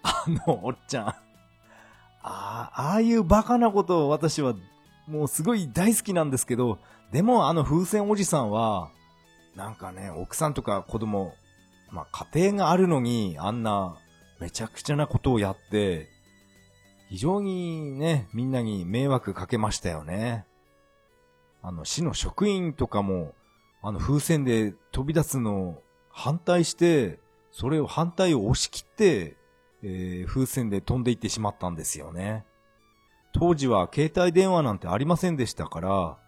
[0.02, 1.06] あの、おっちゃん。
[1.08, 1.14] あ
[2.22, 4.54] あ、ああいうバカなことを私は
[5.06, 6.78] もうすごい大好きなんですけど、
[7.12, 8.90] でもあの風船おじさんは、
[9.56, 11.34] なんかね、奥さんとか子供、
[11.90, 13.96] まあ家庭があるのにあんな
[14.40, 16.08] めちゃくちゃなことをやって、
[17.08, 20.44] 非常にね、みんなに迷惑かけましたよね。
[21.62, 23.34] あの、市の職員とかも、
[23.82, 27.18] あの風船で飛び出すのを反対して、
[27.50, 29.36] それを反対を押し切って、
[29.82, 32.44] えー、風船で飛んでいってしまったんですよね。
[33.32, 36.18] 当時は携帯電話なんてありませんでしたから、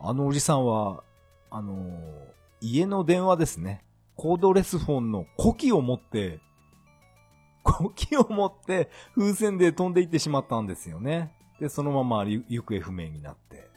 [0.00, 1.04] あのおじさんは、
[1.50, 1.86] あのー、
[2.60, 3.84] 家の電話ですね。
[4.16, 6.40] コードレスフォンの呼気を持って、
[7.72, 11.32] 呼気を持って風船で飛んでいってしまったんですよね。
[11.58, 13.70] で、そのまま行方不明になって。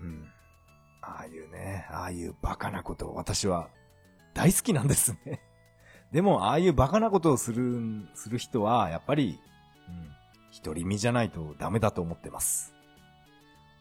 [0.00, 0.28] うん。
[1.00, 3.68] ああいうね、ああいうバカなことを私は
[4.34, 5.40] 大好きなんですね。
[6.10, 9.40] でも、ああいうバカなことをする、する人は、やっぱり、
[9.88, 10.10] うん、
[10.62, 12.74] 独り身じゃないとダメだと思ってます。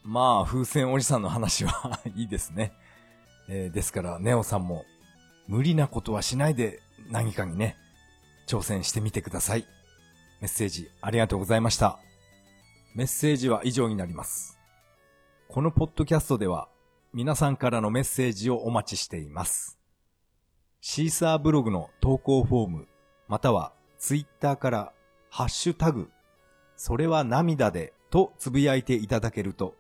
[0.04, 2.74] まあ、風船おじさんの話は いいですね。
[3.50, 4.86] えー、ですから、ネオさんも、
[5.48, 7.76] 無理なことはしないで何かにね、
[8.52, 9.66] 挑戦してみてください。
[10.42, 12.00] メッセージありがとうございました。
[12.94, 14.60] メッセージは以上になります。
[15.48, 16.68] このポッドキャストでは、
[17.14, 19.80] 皆さんからのメッセージをお待ちしています。
[20.82, 22.88] シーサーブログの投稿フォーム、
[23.30, 24.94] またはツイッターから
[25.30, 26.10] ハッシュタグ
[26.76, 29.76] それは涙でとつぶやいていただけると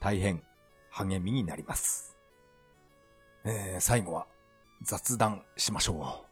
[0.00, 0.42] 大変
[0.88, 2.16] 励みになります。
[3.44, 4.26] えー、最後は
[4.82, 6.25] 雑談しましょう。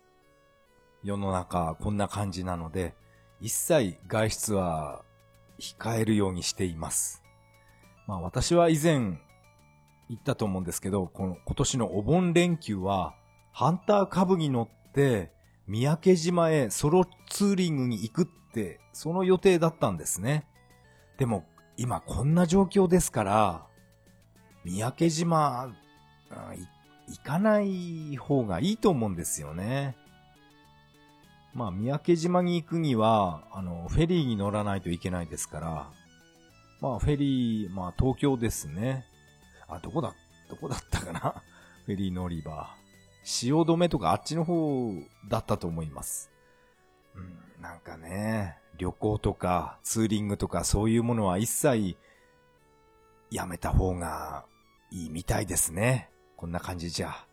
[1.05, 2.95] 世の中こんな感じなので、
[3.41, 5.03] 一切外出は
[5.59, 7.23] 控えるようにしています。
[8.07, 9.19] まあ私は以前
[10.09, 13.15] 言ったと思うんですけど、この今年のお盆連休は
[13.53, 15.31] ハンター株に乗って
[15.67, 20.47] 三宅島へソロツーリングに行くって、その予定だったんですね。
[21.19, 21.45] でも、
[21.77, 23.67] 今こんな状況ですから、
[24.65, 25.75] 三宅島、
[27.09, 29.97] 行かない方がいいと思うんですよね。
[31.55, 35.91] まあ、三宅島に行くには、あの、フェリーに乗らないといけないですから、
[36.81, 39.05] まあ、フェリー、まあ、東京ですね。
[39.69, 40.15] あ、どこだ、
[40.51, 41.43] どこだったかな？
[41.87, 42.75] フェリー乗り場。
[43.23, 44.93] 汐留とかあっちの方
[45.29, 46.31] だったと思います。
[47.15, 51.97] うん、なんかね、旅行とかツーリングとかそういうものは一切
[53.31, 54.45] やめた方が
[54.91, 56.11] いいみたいですね。
[56.37, 57.27] こんな感じじゃ。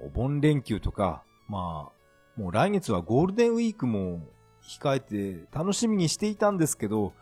[0.00, 2.01] お盆連休とか、まあ、
[2.36, 4.20] もう来月はゴールデンウィークも
[4.62, 7.12] 控えて楽しみにしていたんですけど、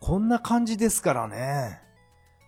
[0.00, 1.80] こんな感じですからね。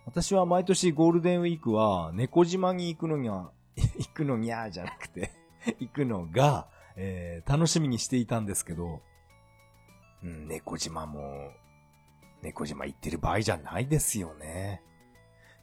[0.05, 5.31] 私は毎年ゴールデンウィークは猫島に行くのが 行くのにゃじゃなくて
[5.79, 9.01] 行くのが、えー、楽しみにしていたんですけど、
[10.23, 11.51] うん、猫島も、
[12.41, 14.81] 猫島行ってる場合じゃないですよね。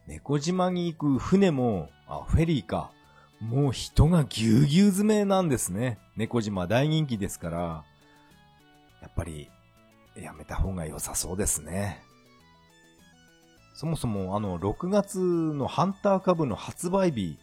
[0.07, 2.91] 猫島に行く船も、あ、フェリーか。
[3.39, 5.99] もう人がぎゅうぎゅう詰めなんですね。
[6.15, 7.57] 猫島大人気ですから、
[9.01, 9.49] やっぱり、
[10.15, 12.01] やめた方が良さそうですね。
[13.75, 17.37] そもそもあの、6月のハンター株の発売日、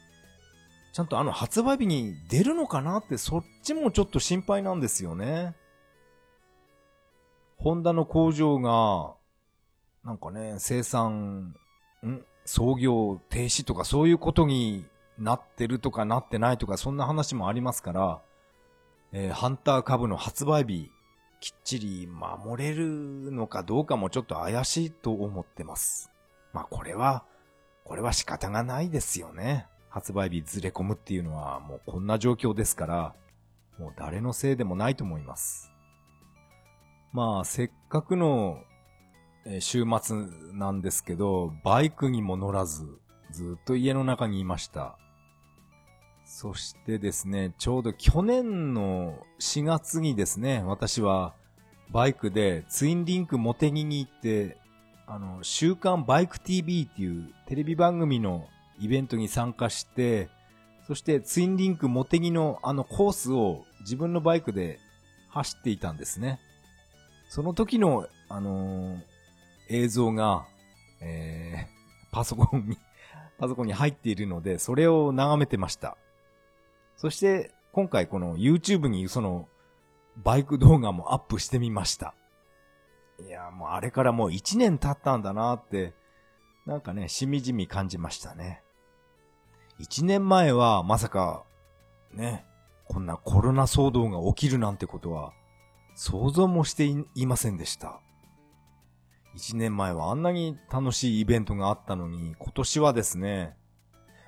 [0.93, 5.55] ちゃんとあの発売日に出るのかなってそっちもちょっと心配なんですよね。
[7.57, 9.15] ホンダの工場が、
[10.05, 11.55] なんかね、生産、
[12.05, 12.25] ん？
[12.45, 14.85] 創業停止とかそういうことに
[15.19, 18.23] なってるとかなってないとかそんな話もありますから、
[19.13, 20.91] えー、ハンター株の発売日、
[21.41, 22.87] きっちり守れる
[23.31, 26.11] のかどうかもちょっと怪しいと思ってます。
[26.53, 27.25] まあこれは、
[27.85, 29.67] これは仕方がないですよね。
[29.89, 33.15] 発売日ずれ込むっていうのはもうこんな状況ですから、
[33.79, 35.71] もう誰のせいでもないと思います。
[37.13, 38.65] まあせっかくの
[39.61, 40.17] 週末
[40.53, 42.99] なんですけど、バイクにも乗らず、
[43.31, 44.99] ずっと家の中にいました。
[46.37, 51.33] そしてですね、ちょうど去年の4月にですね、私は
[51.91, 54.57] バイクでツインリンクモテギに行って、
[55.07, 58.49] あの、週刊バイク TV っていうテレビ番組の
[58.81, 60.29] イベントに参加して、
[60.89, 64.81] そしてツインリンクモテギのあのコースを自分のバイクで
[65.29, 66.41] 走っていたんですね。
[67.29, 69.01] その時の、あのー、
[69.69, 70.47] 映像が、
[71.01, 72.77] えー、パソコンに
[73.39, 75.97] パソコンに入っているので、それを眺めてました。
[76.97, 79.49] そして、今回この YouTube にその、
[80.17, 82.15] バイク動画もアップしてみました。
[83.21, 85.95] いや、もうあれからもう1年経ったんだなって、
[86.67, 88.63] なんかね、しみじみ感じましたね。
[89.81, 91.45] 1年前はまさか、
[92.13, 92.47] ね、
[92.87, 95.33] こんなコロナ騒動が起きるなんてことは、
[95.97, 96.85] 想像もして
[97.15, 98.01] いませんでした。
[99.37, 103.57] 1年前はあんなに楽しいイベントがあったのに、今年はですね、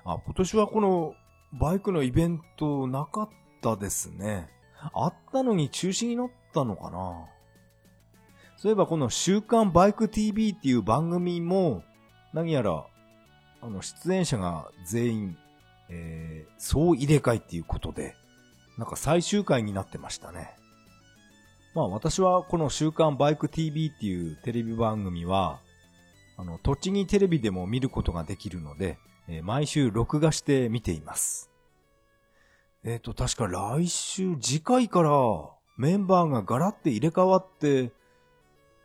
[0.05, 1.15] あ、今年はこの
[1.59, 3.29] バイクのイベントなかっ
[3.63, 4.49] たですね。
[4.93, 7.27] あったのに中止になったのかな
[8.57, 11.83] そういえばこの週刊バイク TV っていう番組も、
[12.33, 12.87] 何やら、
[13.63, 15.39] あの、出演者が全員、
[15.89, 18.15] えー、総入れ替えっていうことで、
[18.79, 20.57] なんか最終回になってましたね。
[21.75, 25.61] まあ私はこの週刊バイク TV っていうテレビ番組は、
[26.39, 28.99] あの、栃木テレビでも見ることができるので、
[29.29, 31.51] えー、毎週録画して見ています。
[32.85, 35.11] えっ、ー、と、確か来週、次回から
[35.77, 37.93] メンバーがガラって入れ替わって、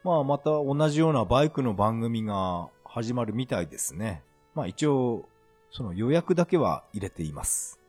[0.04, 4.24] まあまた同じようなバイクの番組が始まるみたいですね。
[4.56, 5.30] まあ一応、
[5.70, 7.80] その予約だけは入れています。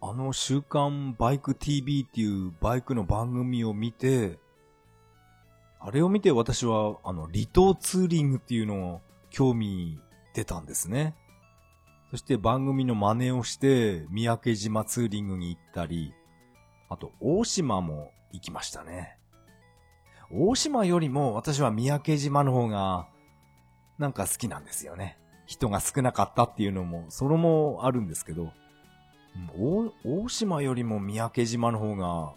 [0.00, 4.38] あの週刊バイク TV っていうバイクの番組を見て、
[5.80, 10.00] あれを見て私はあの離島ツーリングっていうのを興味
[10.34, 11.14] 出たんですね。
[12.16, 16.14] そして番組の真似をして三宅島ツーリングに行ったり、
[16.88, 19.18] あと大島も行きましたね。
[20.32, 23.06] 大島よりも私は三宅島の方が
[23.98, 25.18] なんか好きなんですよね。
[25.44, 28.50] 人が少なかったっていうのも、それもあるんですけど、
[29.52, 32.32] 大島よりも三宅島の方が、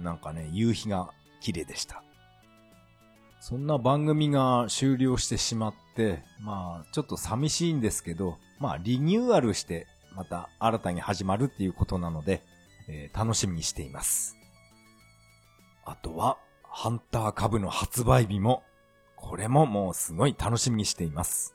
[0.00, 2.04] なんかね、夕日が綺麗でした。
[3.40, 5.81] そんな番組が終了してしまって、
[6.40, 12.42] まあ、ちょっと寂しいんですけど、まあ、リニューアルして、また新たに始まるっていうことなので、
[12.88, 14.36] えー、楽しみにしています。
[15.84, 18.62] あとは、ハンター株の発売日も、
[19.16, 21.54] これももうすごい楽しみにしています。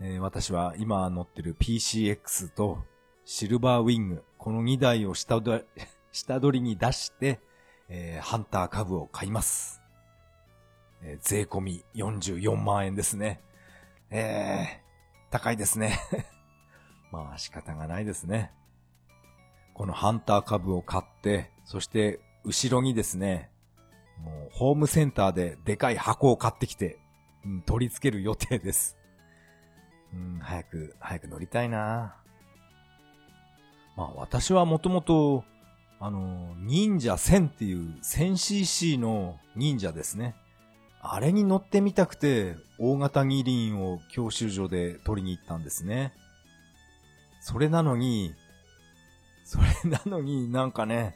[0.00, 2.78] えー、私は今乗ってる PCX と
[3.24, 5.64] シルバーウィング、この2台を下取り
[6.12, 7.40] 下取りに出して、
[7.88, 9.82] えー、ハンター株を買います。
[11.06, 13.40] えー、税込み44万円ですね。
[14.10, 15.98] えー、高いですね。
[17.12, 18.52] まあ仕方がないですね。
[19.72, 23.50] このハンター株を買って、そして後ろにですね、
[24.18, 26.98] もうホームセンターででかい箱を買ってきて、
[27.44, 28.96] うん、取り付ける予定です。
[30.12, 32.16] うん、早く、早く乗りたいな
[33.96, 35.44] まあ私はもともと、
[36.00, 40.34] あの、忍者1000っていう 1000cc の忍者ですね。
[41.08, 46.12] あれに乗ってみたくて、大型二輪を教習所で取りに行ったんですね。
[47.40, 48.34] それなのに、
[49.44, 51.14] それなのになんかね、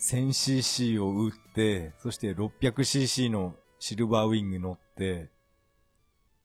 [0.00, 5.30] 1000cc を打って、そして 600cc のシルバーウィング乗って、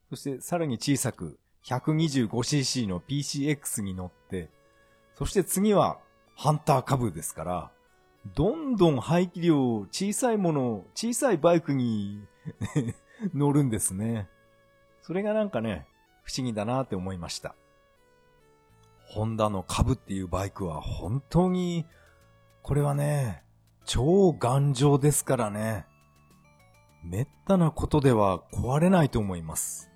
[0.09, 4.49] そしてさらに小さく 125cc の PCX に乗って、
[5.15, 5.99] そして次は
[6.35, 7.71] ハンター株ですから、
[8.28, 12.22] どんどん排気量小さいもの、小さいバイクに
[13.34, 14.30] 乗るんですね。
[15.01, 15.88] それがなんかね、
[16.24, 17.55] 不思議だなって思いました。
[19.07, 21.86] ホンダの株っていうバイクは本当に、
[22.61, 23.43] これはね、
[23.86, 25.88] 超頑丈ですからね。
[27.03, 29.89] めったなことでは壊れないと思います。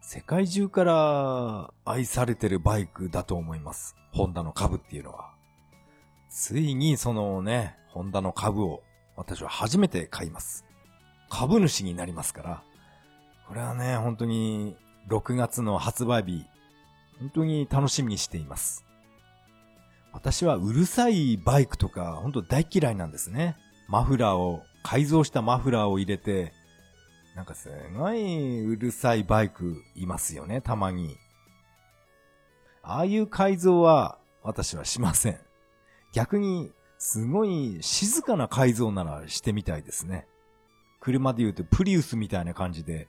[0.00, 3.96] 世界中から愛されてるバイクだと思います。
[4.12, 5.37] ホンダの株っていうのは。
[6.40, 8.84] ついにそのね、ホンダの株を
[9.16, 10.64] 私は初めて買います。
[11.28, 12.62] 株主になりますから。
[13.48, 14.76] これはね、本当に
[15.08, 16.46] 6月の発売日、
[17.18, 18.84] 本当に楽しみにしています。
[20.12, 23.56] 私はうるさいバイクとか本当大嫌いなんですね。
[23.88, 26.52] マフラーを、改造したマフラーを入れて、
[27.34, 31.16] なんかすごいうるさいバイクいますよね、たまに。
[32.84, 35.47] ああいう改造は私はしません。
[36.18, 40.26] 逆に、すごい静かな改造ならしてみたいですね。
[40.98, 43.06] 車で言うとプリウスみたいな感じで、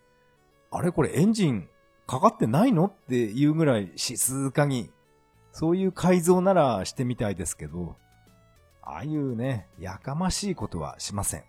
[0.70, 1.68] あれこれエンジン
[2.06, 4.92] かかってないのっていうぐらい静かに、
[5.54, 7.96] そういう改造ならしてみたいですけど、
[8.84, 11.44] ああいうね、やかましいことはしません。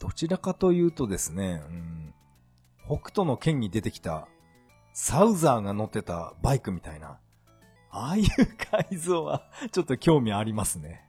[0.00, 2.14] どちらかというとですね、うん、
[2.84, 4.26] 北斗の剣に出てきた
[4.92, 7.20] サウザーが乗ってたバイクみたいな、
[7.96, 8.26] ああいう
[8.70, 11.04] 改造はちょっと興味ありますね。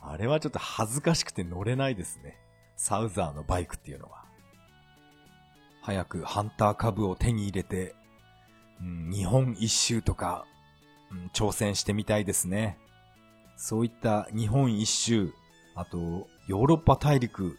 [0.00, 2.38] あれはちょっと恥ずかしくて乗れないですね。
[2.76, 4.22] サウザーのバイクっていうのは。
[5.82, 7.96] 早くハンター株を手に入れて、
[8.80, 10.46] うん、日本一周とか、
[11.10, 12.78] うん、挑戦してみたいですね。
[13.56, 15.32] そういった日本一周、
[15.74, 17.58] あと、ヨーロッパ大陸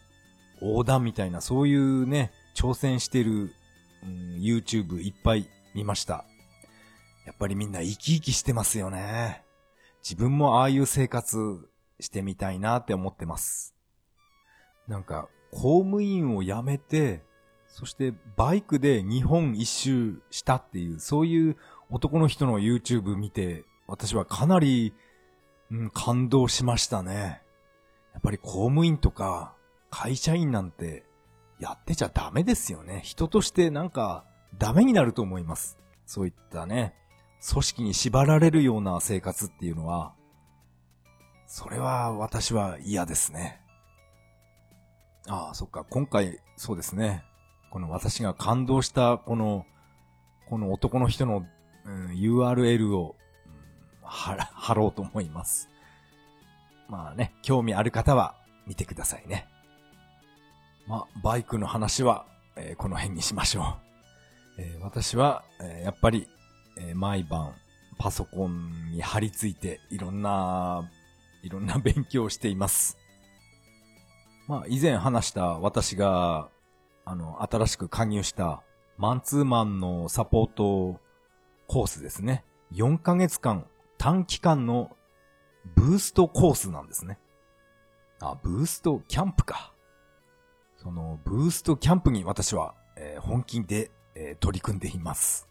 [0.61, 3.53] 横断みたいな、そういうね、挑戦してる、
[4.03, 6.23] うん、YouTube いっぱい見ました。
[7.25, 9.43] やっぱりみんな生き生きしてますよね。
[10.03, 11.69] 自分もああいう生活
[11.99, 13.73] してみたいなって思ってます。
[14.87, 17.23] なんか、公務員を辞めて、
[17.67, 21.57] そしてバイクで日本一周したっていう、そういう
[21.89, 24.93] 男の人の YouTube 見て、私はかなり、
[25.71, 27.41] うん、感動しましたね。
[28.13, 29.55] やっぱり公務員とか
[29.89, 31.03] 会社員なんて
[31.59, 33.01] やってちゃダメですよね。
[33.03, 34.25] 人としてなんか
[34.57, 35.77] ダメになると思います。
[36.05, 36.95] そういったね、
[37.51, 40.13] 組織に縛られるような生活っていうのは、
[41.45, 43.61] それは私は嫌ですね。
[45.27, 45.85] ああ、そっか。
[45.89, 47.23] 今回、そうですね。
[47.69, 49.65] この私が感動したこの、
[50.47, 51.45] この男の人の、
[51.85, 53.15] うん、URL を、
[53.45, 53.49] う
[54.07, 55.69] ん、貼ろうと思います。
[56.87, 58.35] まあね、興味ある方は
[58.67, 59.47] 見てくださいね。
[60.87, 62.25] まあ、バイクの話は、
[62.55, 63.77] えー、この辺にしましょ
[64.57, 64.61] う。
[64.61, 66.27] えー、私は、えー、やっぱり、
[66.77, 67.53] え毎晩
[67.97, 70.89] パソコンに貼り付いていろんな、
[71.43, 72.97] いろんな勉強をしています。
[74.47, 76.49] まあ、以前話した私が
[77.05, 78.63] あの、新しく加入した
[78.97, 80.99] マンツーマンのサポート
[81.67, 82.45] コースですね。
[82.73, 83.65] 4ヶ月間、
[83.97, 84.95] 短期間の
[85.75, 87.19] ブーストコースなんですね。
[88.21, 89.73] あ、ブーストキャンプか。
[90.77, 95.49] その、ブーストキャンプに私は、えー、本気で、えー、取り組んでいます。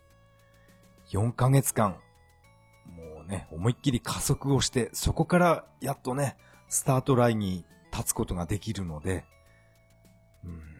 [1.12, 1.96] 4ヶ月間、
[2.86, 6.36] もうね、思いっきり加速をして、そこからやっとね、
[6.68, 9.24] スタートラインに立つことができるので、
[10.44, 10.72] うん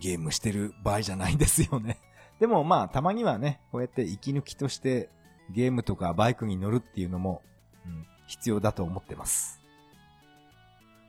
[0.00, 1.98] ゲームしてる場合じゃないですよね。
[2.40, 5.10] でもまあ、たまにはね、こうやって息抜きとして
[5.50, 7.42] ゲームとかバイクに乗るっていうのも、
[7.86, 9.60] うん、必要だと思ってます。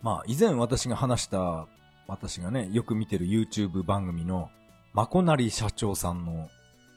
[0.01, 1.67] まあ、以前私が話した、
[2.07, 4.49] 私がね、よく見てる YouTube 番組の、
[4.93, 6.49] まこなり社長さんの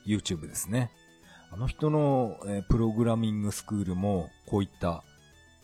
[0.05, 0.91] YouTube ですね。
[1.55, 5.05] あの人の、えー、プログラミングスクールも、こういった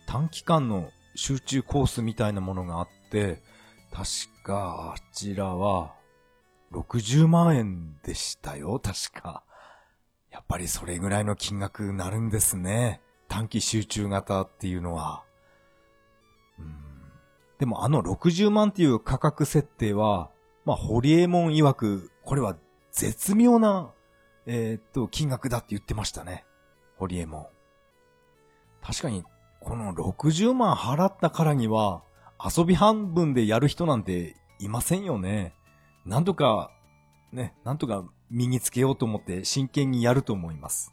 [0.06, 3.42] 短期間の集中コースみたいなものがあって、
[3.92, 4.08] 確
[4.44, 5.96] か、あちらは、
[6.70, 9.42] 60万円でしたよ、確か。
[10.30, 13.00] やっぱりそれぐらいの金額になるんですね。
[13.26, 15.24] 短期集中型っていうのは。
[17.58, 20.30] でもあの60万っていう価格設定は、
[20.64, 22.56] まあ、ホリエモン曰く、これは
[22.92, 23.90] 絶妙な、
[24.52, 26.44] えー、っと、金額だって言ってましたね。
[26.96, 27.46] ホリエモン。
[28.82, 29.22] 確かに、
[29.60, 32.02] この60万払ったからには、
[32.44, 35.54] 遊び半分でやる人なんていませんよね。
[36.04, 36.72] なんとか、
[37.30, 40.92] ね、なんとか身につけようと思って真剣にやると思います。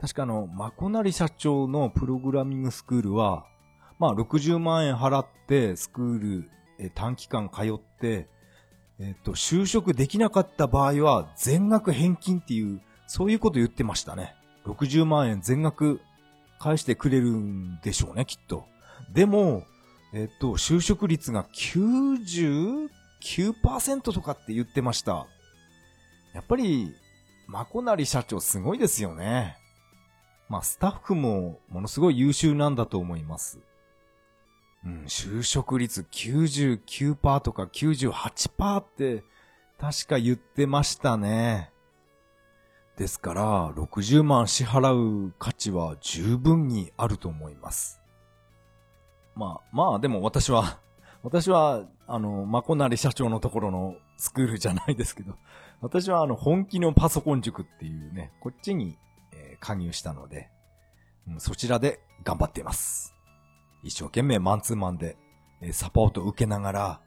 [0.00, 3.46] 確かあの、まこなり社長のプログラミングスクールは、
[3.98, 8.28] まあ60万円払ってスクール、え短期間通って、
[9.00, 14.34] えっ、と、就職できなかった場合は全額返金っていう、そういうこと言ってましたね。
[14.66, 16.02] 60万円全額
[16.58, 18.66] 返してくれるんでしょうね、きっと。
[19.14, 19.64] でも、
[20.12, 25.26] えっ、と、就職率が99%とかって言ってました。
[26.34, 26.94] やっぱり、
[27.46, 29.56] まこなり社長すごいですよね。
[30.50, 33.60] まあ、スタッフもものすごい優秀なんだと思います。
[34.84, 39.24] うん、就職率99%とか98%って
[39.78, 41.70] 確か言ってましたね。
[42.96, 44.92] ですから、60万支払
[45.28, 48.02] う価値は十分にあると思います。
[49.34, 50.78] まあ、まあでも私は、
[51.22, 55.34] 私は、あの、まこなり社長のところのスクールじゃないですけど、
[55.80, 58.98] 私はあの、本気のパソコン塾っていうね、こっちに、
[59.32, 60.50] えー加入したので、
[61.28, 63.14] うんそちらで頑張っています。
[63.82, 65.16] 一生懸命マンツーマンで、
[65.60, 67.00] えサポートを受けながら、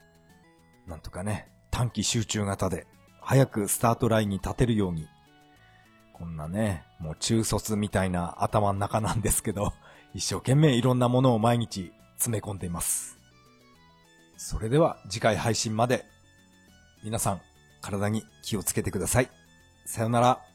[0.88, 2.88] なんとかね、短期集中型で、
[3.22, 5.08] 早くスタートラインに立てるように、
[6.14, 9.74] こんなね、もう中卒みたいな頭の中なんですけど、
[10.14, 13.18] 一生懸命いろんなものを毎日詰め込んでいます。
[14.38, 16.06] それでは次回配信まで、
[17.04, 17.42] 皆さん
[17.82, 19.30] 体に気をつけてください。
[19.86, 20.53] さよなら。